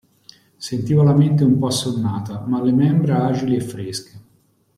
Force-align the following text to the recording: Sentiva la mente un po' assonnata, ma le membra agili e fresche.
Sentiva 0.57 1.03
la 1.03 1.13
mente 1.13 1.43
un 1.43 1.59
po' 1.59 1.67
assonnata, 1.67 2.39
ma 2.47 2.59
le 2.63 2.71
membra 2.71 3.23
agili 3.27 3.55
e 3.57 3.61
fresche. 3.61 4.19